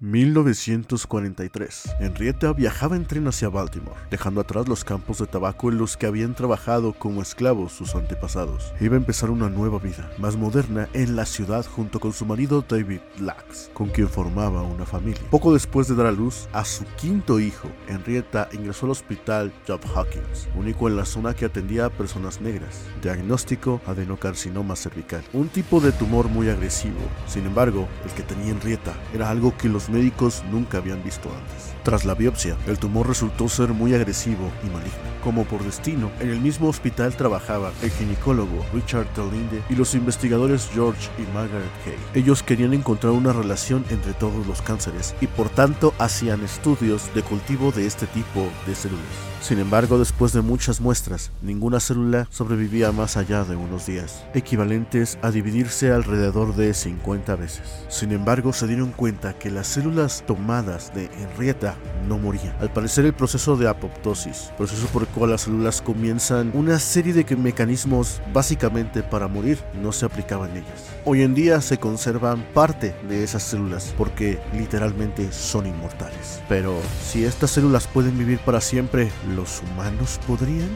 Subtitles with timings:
[0.00, 1.96] 1943.
[1.98, 6.06] Henrietta viajaba en tren hacia Baltimore, dejando atrás los campos de tabaco en los que
[6.06, 8.72] habían trabajado como esclavos sus antepasados.
[8.80, 12.64] Iba a empezar una nueva vida, más moderna, en la ciudad junto con su marido
[12.68, 15.20] David Lax, con quien formaba una familia.
[15.32, 19.80] Poco después de dar a luz a su quinto hijo, Henrietta ingresó al hospital Job
[19.96, 22.84] Hawkins, único en la zona que atendía a personas negras.
[23.02, 27.00] Diagnóstico adenocarcinoma cervical, un tipo de tumor muy agresivo.
[27.26, 31.74] Sin embargo, el que tenía Henrietta era algo que los médicos nunca habían visto antes.
[31.82, 35.08] Tras la biopsia, el tumor resultó ser muy agresivo y maligno.
[35.22, 40.68] Como por destino, en el mismo hospital trabajaba el ginecólogo Richard Delinde y los investigadores
[40.72, 42.22] George y Margaret Kay.
[42.22, 47.22] Ellos querían encontrar una relación entre todos los cánceres y por tanto hacían estudios de
[47.22, 49.28] cultivo de este tipo de células.
[49.40, 55.16] Sin embargo, después de muchas muestras, ninguna célula sobrevivía más allá de unos días, equivalentes
[55.22, 57.86] a dividirse alrededor de 50 veces.
[57.88, 61.76] Sin embargo, se dieron cuenta que las células tomadas de Henrietta
[62.08, 62.52] no morían.
[62.58, 67.12] Al parecer, el proceso de apoptosis, proceso por el cual las células comienzan una serie
[67.12, 70.90] de mecanismos básicamente para morir, no se aplicaba en ellas.
[71.04, 76.42] Hoy en día se conservan parte de esas células porque literalmente son inmortales.
[76.48, 80.70] Pero si estas células pueden vivir para siempre, ¿los humanos podrían?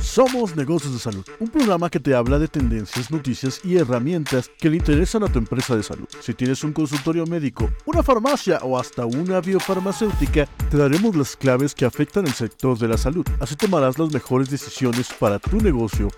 [0.00, 4.70] Somos Negocios de Salud, un programa que te habla de tendencias, noticias y herramientas que
[4.70, 6.06] le interesan a tu empresa de salud.
[6.20, 11.74] Si tienes un consultorio médico, una farmacia o hasta una biofarmacéutica, te daremos las claves
[11.74, 13.26] que afectan el sector de la salud.
[13.40, 16.08] Así tomarás las mejores decisiones para tu negocio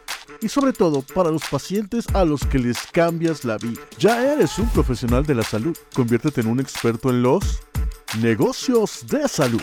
[0.43, 3.81] y sobre todo para los pacientes a los que les cambias la vida.
[3.99, 5.77] Ya eres un profesional de la salud.
[5.95, 7.61] Conviértete en un experto en los
[8.19, 9.63] negocios de salud.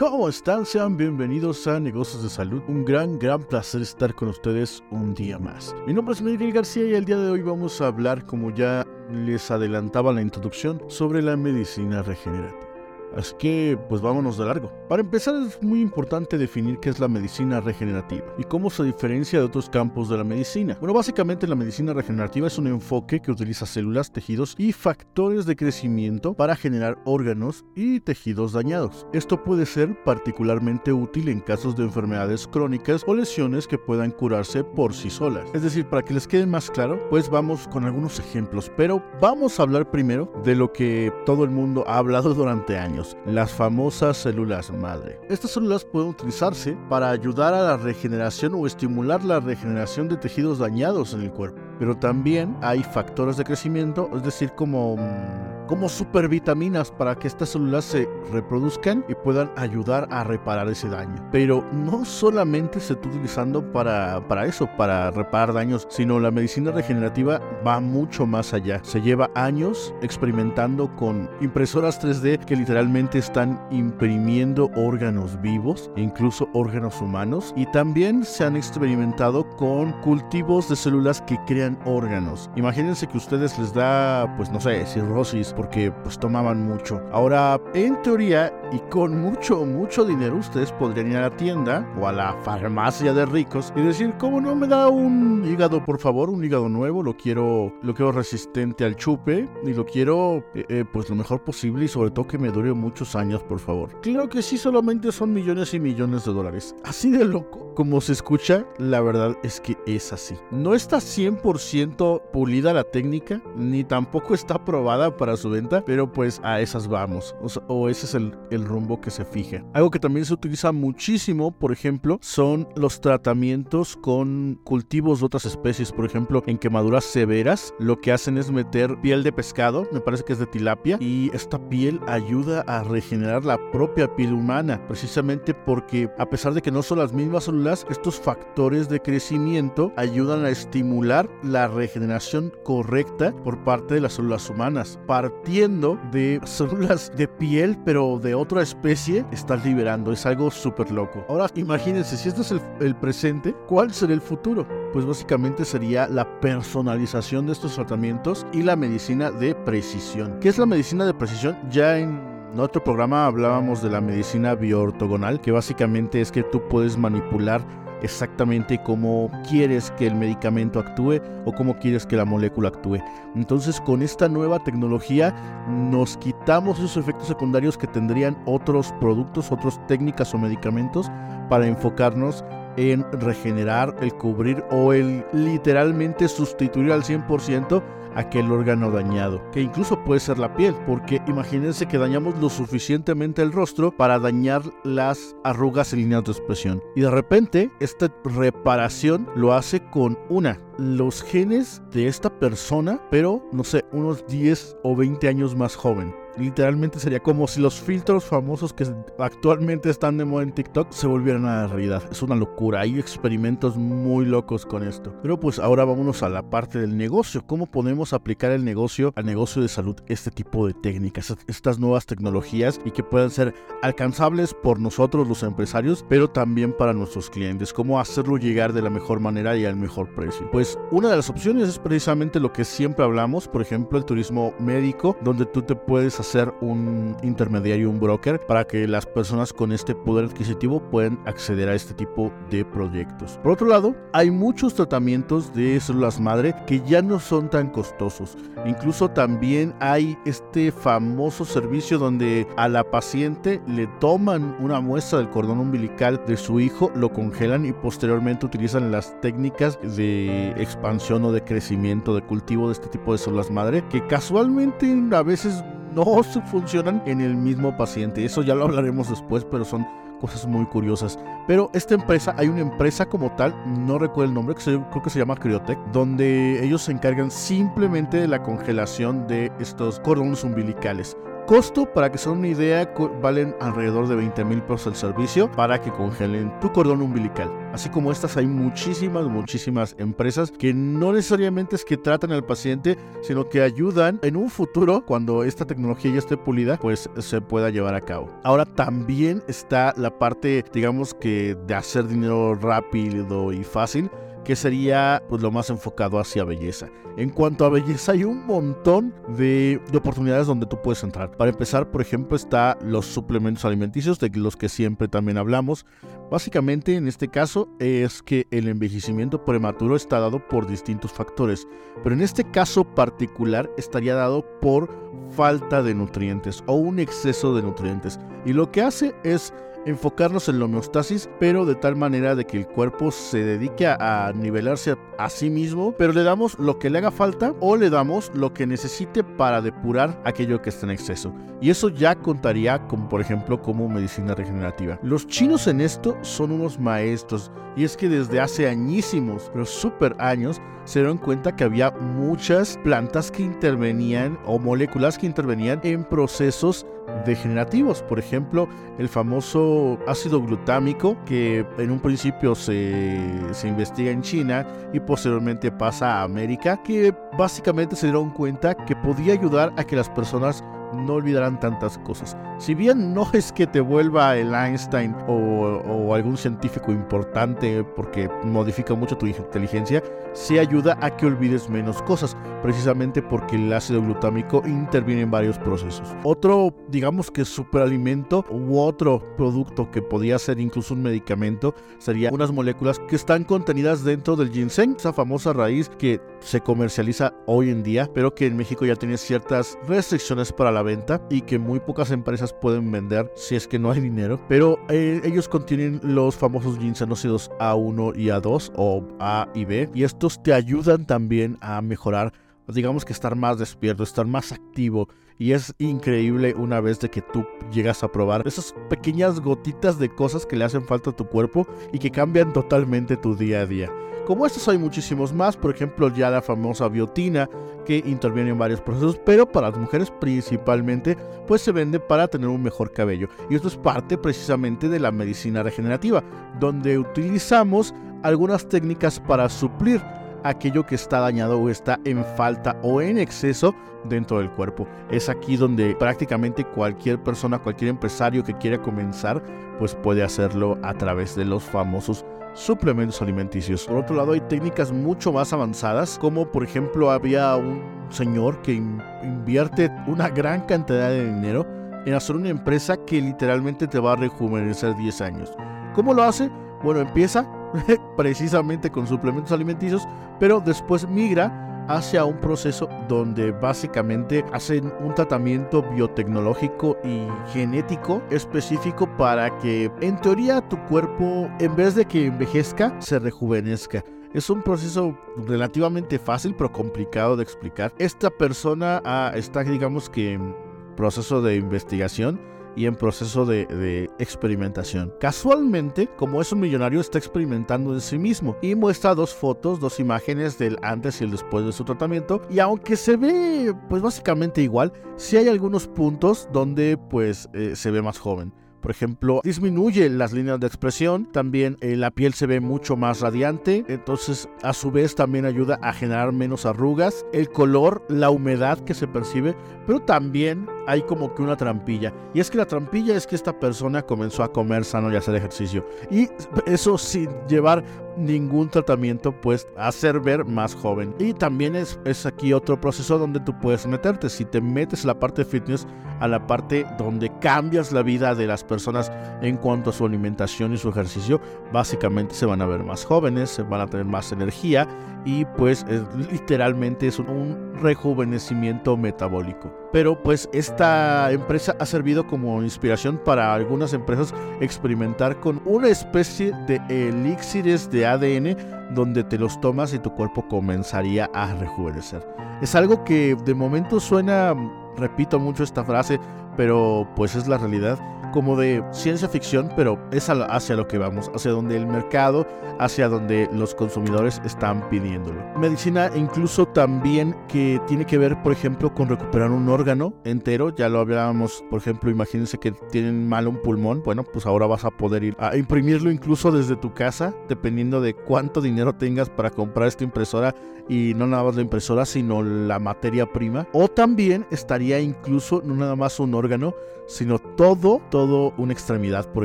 [0.00, 0.64] ¿Cómo están?
[0.64, 2.62] Sean bienvenidos a Negocios de Salud.
[2.68, 5.76] Un gran, gran placer estar con ustedes un día más.
[5.86, 8.86] Mi nombre es Miguel García y el día de hoy vamos a hablar, como ya
[9.12, 12.69] les adelantaba la introducción, sobre la medicina regenerativa.
[13.16, 14.72] Así que, pues vámonos de largo.
[14.88, 19.38] Para empezar, es muy importante definir qué es la medicina regenerativa y cómo se diferencia
[19.38, 20.76] de otros campos de la medicina.
[20.80, 25.56] Bueno, básicamente la medicina regenerativa es un enfoque que utiliza células, tejidos y factores de
[25.56, 29.06] crecimiento para generar órganos y tejidos dañados.
[29.12, 34.64] Esto puede ser particularmente útil en casos de enfermedades crónicas o lesiones que puedan curarse
[34.64, 35.48] por sí solas.
[35.54, 39.58] Es decir, para que les quede más claro, pues vamos con algunos ejemplos, pero vamos
[39.58, 44.16] a hablar primero de lo que todo el mundo ha hablado durante años las famosas
[44.16, 45.18] células madre.
[45.28, 50.58] Estas células pueden utilizarse para ayudar a la regeneración o estimular la regeneración de tejidos
[50.58, 51.69] dañados en el cuerpo.
[51.80, 57.50] Pero también hay factores de crecimiento, es decir, como mm, como supervitaminas para que estas
[57.50, 61.24] células se reproduzcan y puedan ayudar a reparar ese daño.
[61.30, 66.72] Pero no solamente se está utilizando para, para eso, para reparar daños, sino la medicina
[66.72, 68.80] regenerativa va mucho más allá.
[68.82, 77.00] Se lleva años experimentando con impresoras 3D que literalmente están imprimiendo órganos vivos, incluso órganos
[77.00, 82.50] humanos, y también se han experimentado con cultivos de células que crean órganos.
[82.56, 87.02] Imagínense que ustedes les da, pues no sé, cirrosis, porque pues tomaban mucho.
[87.12, 92.06] Ahora, en teoría y con mucho, mucho dinero, ustedes podrían ir a la tienda o
[92.06, 96.30] a la farmacia de ricos y decir, ¿cómo no me da un hígado, por favor?
[96.30, 100.84] Un hígado nuevo, lo quiero, lo quiero resistente al chupe y lo quiero eh, eh,
[100.90, 104.00] pues lo mejor posible y sobre todo que me dure muchos años, por favor.
[104.00, 106.74] Claro que sí, solamente son millones y millones de dólares.
[106.84, 110.36] Así de loco como se escucha, la verdad es que es así.
[110.50, 116.40] No está 100% pulida la técnica, ni tampoco está probada para su venta, pero pues
[116.44, 117.34] a esas vamos.
[117.68, 119.64] O, ese es el, rumbo que se fija.
[119.74, 125.44] Algo que también se utiliza muchísimo, por ejemplo, son los tratamientos con cultivos de otras
[125.44, 125.92] especies.
[125.92, 130.24] Por ejemplo, en quemaduras severas, lo que hacen es meter piel de pescado, me parece
[130.24, 135.54] que es de tilapia, y esta piel ayuda a regenerar la propia piel humana, precisamente
[135.54, 140.44] porque a pesar de que no son las mismas células, estos factores de crecimiento ayudan
[140.44, 144.98] a estimular la regeneración correcta por parte de las células humanas.
[145.06, 150.10] Partiendo de células de piel, pero de otra especie, estás liberando.
[150.10, 151.24] Es algo súper loco.
[151.28, 154.66] Ahora, imagínense, si este es el, presente, ¿cuál será el futuro?
[154.92, 160.38] Pues básicamente sería la personalización de estos tratamientos y la medicina de precisión.
[160.40, 161.56] ¿Qué es la medicina de precisión?
[161.70, 166.60] Ya en en otro programa hablábamos de la medicina bioortogonal, que básicamente es que tú
[166.68, 167.62] puedes manipular
[168.02, 172.98] exactamente cómo quieres que el medicamento actúe o cómo quieres que la molécula actúe.
[173.34, 175.34] Entonces con esta nueva tecnología
[175.68, 181.10] nos quitamos esos efectos secundarios que tendrían otros productos, otras técnicas o medicamentos
[181.48, 182.44] para enfocarnos
[182.76, 187.82] en regenerar, el cubrir o el literalmente sustituir al 100%
[188.14, 193.42] aquel órgano dañado, que incluso puede ser la piel, porque imagínense que dañamos lo suficientemente
[193.42, 196.82] el rostro para dañar las arrugas y líneas de expresión.
[196.96, 203.42] Y de repente, esta reparación lo hace con una los genes de esta persona, pero
[203.52, 206.14] no sé, unos 10 o 20 años más joven.
[206.40, 208.86] Literalmente sería como si los filtros famosos que
[209.18, 212.02] actualmente están de moda en TikTok se volvieran a la realidad.
[212.10, 212.80] Es una locura.
[212.80, 215.14] Hay experimentos muy locos con esto.
[215.20, 217.46] Pero pues ahora vámonos a la parte del negocio.
[217.46, 222.06] ¿Cómo podemos aplicar el negocio al negocio de salud este tipo de técnicas, estas nuevas
[222.06, 227.74] tecnologías y que puedan ser alcanzables por nosotros los empresarios, pero también para nuestros clientes?
[227.74, 230.50] ¿Cómo hacerlo llegar de la mejor manera y al mejor precio?
[230.50, 234.54] Pues una de las opciones es precisamente lo que siempre hablamos, por ejemplo, el turismo
[234.58, 239.72] médico, donde tú te puedes ser un intermediario, un broker, para que las personas con
[239.72, 243.38] este poder adquisitivo puedan acceder a este tipo de proyectos.
[243.42, 248.36] Por otro lado, hay muchos tratamientos de células madre que ya no son tan costosos.
[248.64, 255.30] Incluso también hay este famoso servicio donde a la paciente le toman una muestra del
[255.30, 261.32] cordón umbilical de su hijo, lo congelan y posteriormente utilizan las técnicas de expansión o
[261.32, 266.22] de crecimiento, de cultivo de este tipo de células madre, que casualmente a veces no
[266.22, 268.24] funcionan en el mismo paciente.
[268.24, 269.86] Eso ya lo hablaremos después, pero son
[270.20, 271.18] cosas muy curiosas.
[271.46, 273.54] Pero esta empresa, hay una empresa como tal,
[273.86, 278.18] no recuerdo el nombre, que creo que se llama Cryotech, donde ellos se encargan simplemente
[278.18, 281.16] de la congelación de estos cordones umbilicales.
[281.50, 285.80] Costo, para que se una idea, valen alrededor de 20 mil pesos el servicio para
[285.80, 287.50] que congelen tu cordón umbilical.
[287.72, 292.96] Así como estas hay muchísimas, muchísimas empresas que no necesariamente es que tratan al paciente,
[293.22, 297.70] sino que ayudan en un futuro, cuando esta tecnología ya esté pulida, pues se pueda
[297.70, 298.30] llevar a cabo.
[298.44, 304.08] Ahora también está la parte, digamos que de hacer dinero rápido y fácil
[304.44, 306.88] que sería pues lo más enfocado hacia belleza.
[307.16, 311.36] En cuanto a belleza hay un montón de, oportunidades donde tú puedes entrar.
[311.36, 315.84] Para empezar, por ejemplo, está los suplementos alimenticios de los que siempre también hablamos.
[316.30, 321.66] Básicamente en este caso es que el envejecimiento prematuro está dado por distintos factores,
[322.02, 324.88] pero en este caso particular estaría dado por
[325.36, 328.18] falta de nutrientes o un exceso de nutrientes.
[328.46, 329.52] Y lo que hace es
[329.86, 334.32] enfocarnos en la homeostasis, pero de tal manera de que el cuerpo se dedique a
[334.34, 338.30] nivelarse a, sí mismo, pero le damos lo que le haga falta o le damos
[338.34, 341.34] lo que necesite para depurar aquello que está en exceso.
[341.60, 344.98] Y eso ya contaría como por ejemplo como medicina regenerativa.
[345.02, 350.16] Los chinos en esto son unos maestros y es que desde hace añísimos, pero súper
[350.18, 356.04] años, se dieron cuenta que había muchas plantas que intervenían o moléculas que intervenían en
[356.04, 356.86] procesos
[357.24, 358.02] degenerativos.
[358.02, 358.68] Por ejemplo,
[358.98, 363.18] el famoso ácido glutámico que en un principio se,
[363.52, 368.96] se, investiga en China y posteriormente pasa a América, que básicamente se dieron cuenta que
[368.96, 370.64] podía ayudar a que las personas
[370.94, 372.36] no olvidarán tantas cosas.
[372.58, 378.94] Si bien no es que te vuelva el Einstein o, algún científico importante porque modifica
[378.94, 380.02] mucho tu inteligencia,
[380.32, 385.56] sí ayuda a que olvides menos cosas, precisamente porque el ácido glutámico interviene en varios
[385.58, 386.14] procesos.
[386.24, 392.52] Otro, digamos que superalimento u otro producto que podría ser incluso un medicamento sería unas
[392.52, 397.82] moléculas que están contenidas dentro del ginseng, esa famosa raíz que se comercializa hoy en
[397.82, 401.80] día, pero que en México ya tiene ciertas restricciones para la venta y que muy
[401.80, 404.40] pocas empresas pueden vender si es que no hay dinero.
[404.48, 410.04] Pero eh, ellos contienen los famosos ginsenócidos A1 y A2 o A y B y
[410.04, 412.32] estos te ayudan también a mejorar
[412.74, 415.08] digamos que estar más despierto, estar más activo.
[415.38, 420.14] Y es increíble una vez de que tú llegas a probar esas pequeñas gotitas de
[420.14, 423.66] cosas que le hacen falta a tu cuerpo y que cambian totalmente tu día a
[423.66, 423.90] día.
[424.26, 427.48] Como estos hay muchísimos más, por ejemplo ya la famosa biotina
[427.84, 431.16] que interviene en varios procesos, pero para las mujeres principalmente
[431.48, 433.28] pues se vende para tener un mejor cabello.
[433.48, 436.22] Y esto es parte precisamente de la medicina regenerativa,
[436.60, 440.00] donde utilizamos algunas técnicas para suplir
[440.44, 443.74] aquello que está dañado o está en falta o en exceso
[444.04, 444.86] dentro del cuerpo.
[445.10, 449.42] Es aquí donde prácticamente cualquier persona, cualquier empresario que quiera comenzar,
[449.78, 453.86] pues puede hacerlo a través de los famosos suplementos alimenticios.
[453.86, 458.72] Por otro lado, hay técnicas mucho más avanzadas, como por ejemplo había un señor que
[458.72, 461.66] invierte una gran cantidad de dinero
[462.06, 465.52] en hacer una empresa que literalmente te va a rejuvenecer 10 años.
[465.94, 466.50] ¿Cómo lo hace?
[466.82, 467.46] Bueno, empieza
[468.16, 470.06] precisamente con suplementos alimenticios,
[470.38, 479.08] pero después migra hacia un proceso donde básicamente hacen un tratamiento biotecnológico y genético específico
[479.16, 484.04] para que en teoría tu cuerpo en vez de que envejezca se rejuvenezca.
[484.32, 485.18] Es un proceso
[485.48, 487.92] relativamente fácil pero complicado de explicar.
[487.98, 490.54] Esta persona ah, está, digamos que, en
[490.96, 492.40] proceso de investigación
[492.76, 495.12] y en proceso de, experimentación.
[495.20, 500.00] Casualmente, como es un millonario, está experimentando en sí mismo y muestra dos fotos, dos
[500.00, 502.42] imágenes del antes y el después de su tratamiento.
[502.50, 507.90] Y aunque se ve, pues básicamente igual, sí hay algunos puntos donde, pues, eh, se
[507.90, 508.52] ve más joven.
[508.80, 513.20] Por ejemplo, disminuye las líneas de expresión, también eh, la piel se ve mucho más
[513.20, 518.78] radiante, entonces a su vez también ayuda a generar menos arrugas, el color, la humedad
[518.80, 519.54] que se percibe,
[519.86, 522.12] pero también hay como que una trampilla.
[522.34, 525.36] Y es que la trampilla es que esta persona comenzó a comer sano y hacer
[525.36, 525.86] ejercicio.
[526.10, 526.28] Y
[526.66, 527.84] eso sin llevar
[528.16, 531.14] ningún tratamiento, pues hacer ver más joven.
[531.20, 534.28] Y también es, es aquí otro proceso donde tú puedes meterte.
[534.28, 535.86] Si te metes a la parte de fitness,
[536.18, 540.74] a la parte donde cambias la vida de las personas en cuanto a su alimentación
[540.74, 541.40] y su ejercicio,
[541.72, 544.88] básicamente se van a ver más jóvenes, se van a tener más energía
[545.24, 545.86] y pues
[546.30, 549.72] literalmente es un rejuvenecimiento metabólico.
[549.92, 556.52] Pero pues esta empresa ha servido como inspiración para algunas empresas experimentar con una especie
[556.66, 562.26] de elixires de ADN donde te los tomas y tu cuerpo comenzaría a rejuvenecer.
[562.60, 564.54] Es algo que de momento suena,
[564.96, 566.20] repito mucho esta frase,
[566.56, 567.98] pero pues es la realidad
[568.30, 572.46] como de ciencia ficción, pero es hacia lo que vamos, hacia donde el mercado,
[572.78, 575.42] hacia donde los consumidores están pidiéndolo.
[575.58, 580.88] Medicina incluso también que tiene que ver, por ejemplo, con recuperar un órgano entero, ya
[580.88, 584.90] lo hablábamos, por ejemplo, imagínense que tienen mal un pulmón, bueno, pues ahora vas a
[584.90, 589.88] poder ir a imprimirlo incluso desde tu casa, dependiendo de cuánto dinero tengas para comprar
[589.88, 590.54] esta impresora
[590.88, 593.68] y no nada más la impresora, sino la materia prima.
[593.72, 596.74] O también estaría incluso no nada más un órgano,
[597.06, 598.19] sino todo, todo
[598.56, 599.44] una extremidad, por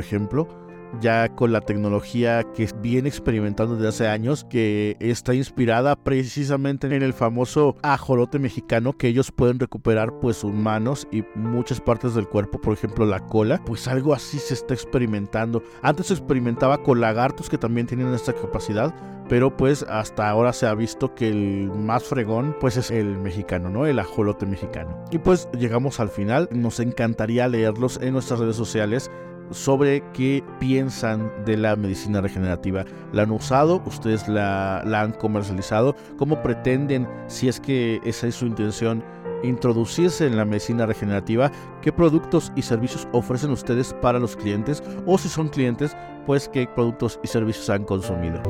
[0.00, 0.65] ejemplo
[1.00, 7.02] ya con la tecnología que viene experimentando desde hace años, que está inspirada precisamente en
[7.02, 12.28] el famoso ajolote mexicano, que ellos pueden recuperar pues sus manos y muchas partes del
[12.28, 15.62] cuerpo, por ejemplo la cola, pues algo así se está experimentando.
[15.82, 18.94] Antes se experimentaba con lagartos que también tienen esta capacidad,
[19.28, 23.70] pero pues hasta ahora se ha visto que el más fregón pues es el mexicano,
[23.70, 23.86] ¿no?
[23.86, 25.04] El ajolote mexicano.
[25.10, 29.10] Y pues llegamos al final, nos encantaría leerlos en nuestras redes sociales
[29.50, 32.84] sobre qué piensan de la medicina regenerativa.
[33.12, 33.82] ¿La han usado?
[33.86, 35.94] ¿Ustedes la, han comercializado?
[36.16, 39.02] ¿Cómo pretenden, si es que esa es su intención,
[39.42, 41.50] introducirse en la medicina regenerativa?
[41.82, 44.82] ¿Qué productos y servicios ofrecen ustedes para los clientes?
[45.06, 48.42] O si son clientes, pues qué productos y servicios han consumido.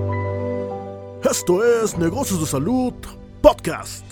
[1.29, 2.95] Esto es Negocios de Salud
[3.41, 4.05] Podcast.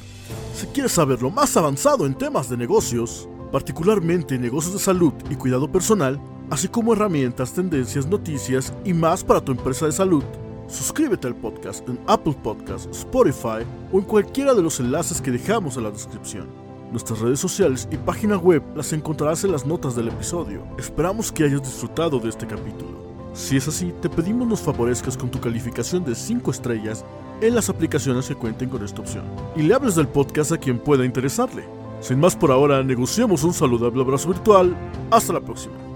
[0.55, 5.37] Si quieres saber lo más avanzado en temas de negocios, particularmente negocios de salud y
[5.37, 6.21] cuidado personal,
[6.55, 10.23] así como herramientas, tendencias, noticias y más para tu empresa de salud.
[10.69, 15.77] Suscríbete al podcast en Apple Podcasts, Spotify o en cualquiera de los enlaces que dejamos
[15.77, 16.47] en la descripción.
[16.93, 20.65] Nuestras redes sociales y página web las encontrarás en las notas del episodio.
[20.79, 23.03] Esperamos que hayas disfrutado de este capítulo.
[23.33, 27.05] Si es así, te pedimos nos favorezcas con tu calificación de 5 estrellas
[27.41, 29.25] en las aplicaciones que cuenten con esta opción.
[29.57, 31.65] Y le hables del podcast a quien pueda interesarle.
[32.01, 34.77] Sin más por ahora, negociamos un saludable abrazo virtual.
[35.11, 35.94] Hasta la próxima.